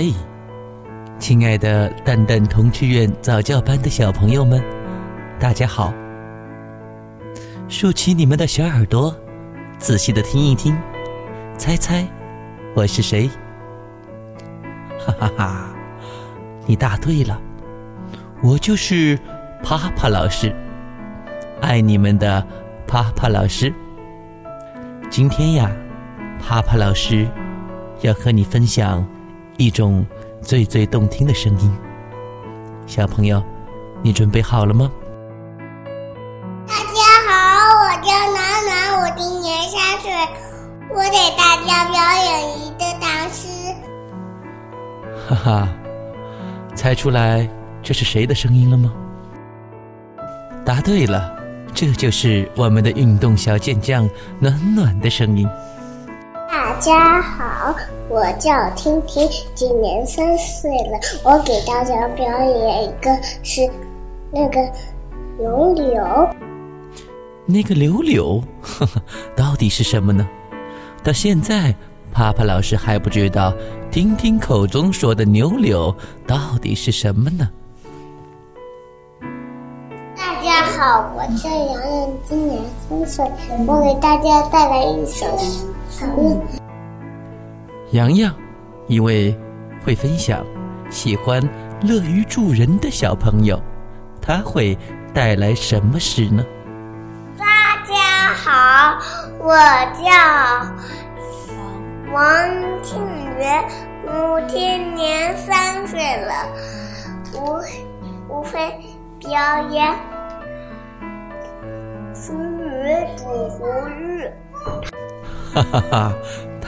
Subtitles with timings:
[0.00, 0.14] 嘿，
[1.18, 4.62] 亲爱的蛋蛋童趣院早教班的小朋友们，
[5.40, 5.92] 大家好！
[7.66, 9.12] 竖起你们的小耳朵，
[9.76, 10.78] 仔细的听一听，
[11.58, 12.06] 猜猜
[12.76, 13.28] 我是谁？
[15.04, 15.74] 哈哈哈，
[16.64, 17.36] 你答对了，
[18.40, 19.18] 我就是
[19.64, 20.54] 啪啪老师，
[21.60, 22.46] 爱你们的
[22.86, 23.74] 啪啪老师。
[25.10, 25.68] 今天呀，
[26.38, 27.26] 啪啪老师
[28.02, 29.04] 要和你分享。
[29.58, 30.06] 一种
[30.40, 31.76] 最最动听的声音，
[32.86, 33.42] 小朋友，
[34.04, 34.88] 你准备好了吗？
[36.64, 40.12] 大家好，我叫暖暖，我今年三岁，
[40.94, 43.48] 我给大家表演一个唐诗。
[45.28, 45.68] 哈哈，
[46.76, 47.46] 猜出来
[47.82, 48.94] 这是谁的声音了吗？
[50.64, 51.36] 答对了，
[51.74, 55.48] 这就是我们的运动小健将暖暖的声音。
[56.78, 57.74] 大家好，
[58.08, 60.96] 我叫婷婷，今年三岁了。
[61.24, 63.10] 我给大家表演一个
[63.42, 63.68] 是
[64.32, 64.60] 那个
[65.38, 66.28] 柳柳。
[67.46, 69.02] 那个柳柳，呵呵，
[69.34, 70.24] 到底是什么呢？
[71.02, 71.74] 到现在，
[72.12, 73.52] 帕帕老师还不知道
[73.90, 75.92] 婷婷口中说的牛柳
[76.28, 77.50] 到底是什么呢？
[80.16, 83.24] 大家好，我叫洋洋，今年三岁。
[83.66, 85.66] 我给大家带来一首诗。
[87.92, 88.30] 洋洋，
[88.86, 89.34] 一位
[89.82, 90.44] 会分享、
[90.90, 91.42] 喜欢、
[91.80, 93.58] 乐于助人的小朋友，
[94.20, 94.76] 他会
[95.14, 96.44] 带来什么诗呢？
[97.38, 98.98] 大家好，
[99.38, 99.56] 我
[100.04, 100.12] 叫
[102.12, 102.22] 王
[102.82, 103.02] 庆
[103.38, 103.64] 元，
[104.04, 106.46] 我今年三岁了，
[107.32, 107.64] 我
[108.28, 108.58] 我会
[109.18, 109.30] 表
[109.70, 109.88] 演
[112.14, 113.24] 《属于祖
[113.58, 114.30] 国日》。
[115.54, 116.12] 哈哈哈。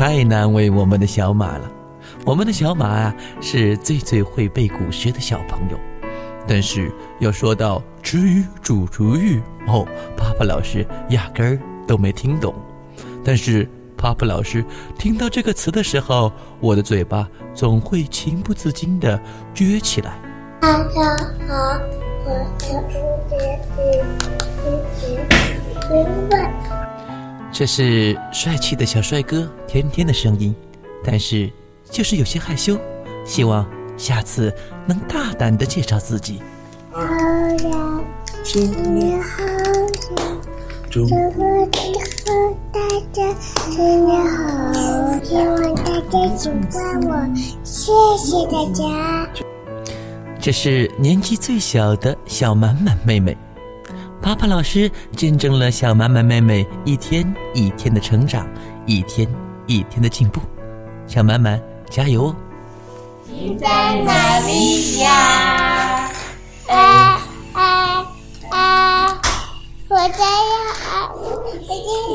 [0.01, 1.71] 太难为我们的小马了，
[2.25, 5.79] 我们的小马啊是最最会背古诗的小朋友，
[6.49, 12.55] 但是要说到吃鱼煮厨玉哦，帕帕老师压根儿都没听懂。
[13.23, 14.65] 但是帕帕老师
[14.99, 19.21] 听到这个词的时候，我的嘴巴总会情不自禁地
[19.55, 20.15] 撅起来。
[20.63, 21.15] 大家
[21.47, 21.79] 好，
[22.25, 23.37] 我叫吴杰
[23.77, 24.03] 杰，
[24.65, 25.19] 杰
[25.91, 26.70] 杰，
[27.53, 30.55] 这是帅气的小帅哥天天的声音，
[31.05, 31.51] 但是
[31.91, 32.79] 就是有些害羞，
[33.25, 34.55] 希望下次
[34.87, 36.41] 能大胆的介绍自己。
[36.91, 38.05] 好人，
[38.45, 40.41] 新年好人，
[40.89, 41.95] 祝贺你
[42.25, 42.81] 和大
[43.13, 49.29] 家新年好，希望大家喜欢我，谢谢大家。
[50.41, 53.37] 这是年纪最小的小满满妹妹。
[54.23, 58.47] 帕帕老师见证了小满满妹妹一天一天的成长，
[58.85, 59.27] 一天
[59.67, 60.41] 一天的进步。
[61.07, 62.37] 小满满，加油哦！
[63.27, 63.67] 你在
[64.05, 66.11] 哪里呀？
[66.69, 67.21] 啊
[67.55, 68.07] 啊
[68.51, 69.21] 啊！
[69.89, 71.11] 我在呀！
[71.15, 71.69] 我今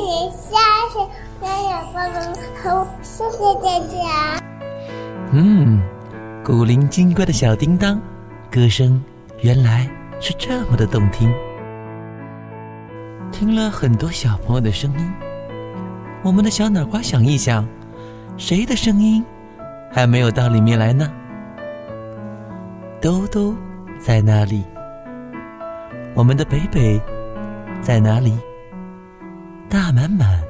[0.06, 0.62] 年三
[0.94, 1.02] 岁，
[1.42, 2.16] 妈妈爸爸
[2.64, 4.40] 好，谢谢大家。
[5.32, 5.82] 嗯，
[6.44, 8.00] 古灵精怪的小叮当，
[8.52, 9.04] 歌声
[9.42, 9.90] 原来
[10.22, 11.34] 是这么的动听。
[13.38, 15.14] 听了很多小朋友的声音，
[16.24, 17.68] 我们的小脑瓜想一想，
[18.38, 19.22] 谁的声音
[19.92, 21.12] 还没有到里面来呢？
[23.02, 23.54] 兜兜
[24.00, 24.64] 在哪里？
[26.14, 26.98] 我们的北北
[27.82, 28.40] 在哪里？
[29.68, 30.42] 大满满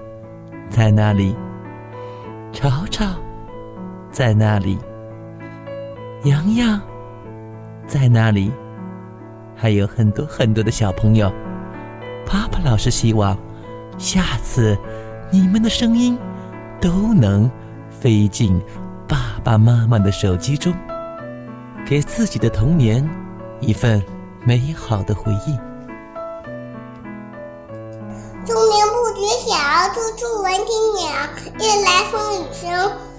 [0.69, 1.35] 在哪里？
[2.53, 3.03] 潮潮
[4.11, 4.77] 在哪里？
[6.23, 6.79] 洋洋
[7.87, 8.51] 在哪里？
[9.55, 11.33] 还有很多很多的小朋友。
[12.25, 13.37] 爸爸老师希望，
[13.97, 14.77] 下次
[15.31, 16.17] 你们的声音
[16.81, 17.49] 都能
[17.89, 18.61] 飞进
[19.07, 20.73] 爸爸妈妈的手机中，
[21.85, 23.07] 给自己的童年
[23.61, 24.03] 一份
[24.43, 25.57] 美好的回忆。
[28.45, 29.55] 春眠不觉晓，
[29.93, 31.05] 处处闻啼鸟。
[31.59, 32.69] 夜来风雨声，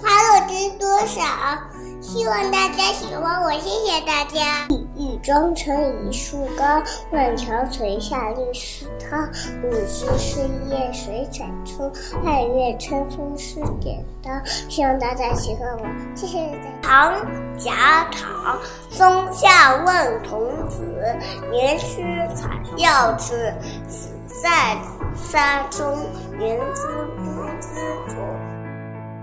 [0.01, 1.23] 花落知多少。
[2.01, 4.69] 希望大家喜欢我，谢谢大家。
[4.99, 6.83] 雨装成一树高，
[7.13, 9.29] 万条垂下绿丝绦。
[9.63, 10.41] 五溪是
[10.71, 11.91] 叶水产出，
[12.25, 14.31] 二月春风似剪刀。
[14.69, 16.61] 希望大家喜欢我，谢谢大家。
[16.83, 17.15] 唐
[17.59, 18.59] 贾考，
[18.91, 20.81] 松下问童子，
[21.51, 22.03] 年须
[22.35, 23.53] 采药之，
[23.87, 24.09] 子
[24.43, 24.77] 在
[25.15, 25.87] 山中，
[26.39, 27.69] 园子不知
[28.09, 28.17] 处。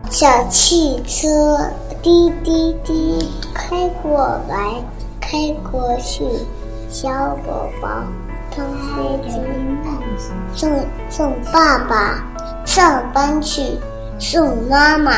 [0.10, 1.58] 小汽车
[2.02, 4.76] 滴滴滴开过来，
[5.24, 5.38] 开
[5.72, 6.26] 过去。
[6.90, 7.10] 小
[7.48, 7.90] 宝宝
[8.56, 8.64] 腾
[8.96, 9.40] 飞机，
[10.54, 10.70] 送
[11.10, 12.24] 送爸爸
[12.66, 13.80] 上班去，
[14.20, 15.14] 送妈妈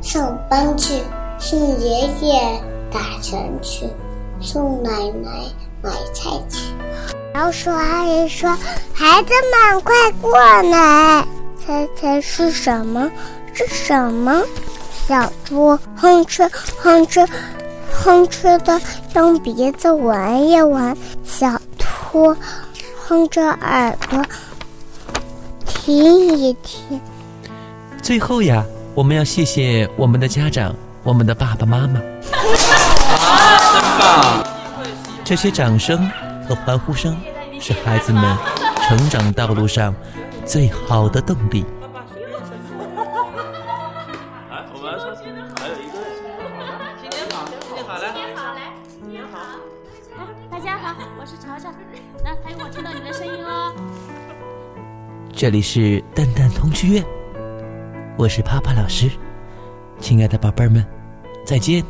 [0.00, 1.02] 上班去。
[1.36, 2.40] 送爷爷
[2.90, 3.86] 打拳去，
[4.40, 4.90] 送奶
[5.22, 5.30] 奶
[5.82, 6.72] 买菜去。
[7.34, 8.48] 老鼠阿姨说
[8.94, 9.92] ：“孩子们，快
[10.22, 10.30] 过
[10.70, 11.26] 来，
[11.58, 13.10] 猜猜是什么？
[13.52, 14.40] 是什么？”
[15.06, 16.48] 小猪哼哧
[16.78, 17.28] 哼哧
[18.02, 18.80] 哼哧的
[19.14, 22.36] 用鼻子闻一闻，小兔
[23.06, 24.22] 哼着耳朵
[25.66, 27.00] 听一听。
[28.02, 28.62] 最后呀，
[28.94, 32.00] 我们要谢谢我们的家长，我们的爸爸妈妈。
[35.24, 36.10] 这些掌声
[36.46, 37.16] 和欢呼声
[37.58, 38.22] 是孩子们
[38.82, 39.94] 成长道路上
[40.44, 41.64] 最好的动力。
[52.22, 53.74] 来，还有，我听到你的声音哦。
[55.32, 57.04] 这里是蛋蛋童趣院，
[58.16, 59.10] 我是啪啪老师，
[59.98, 60.84] 亲爱的宝贝们，
[61.44, 61.84] 再见。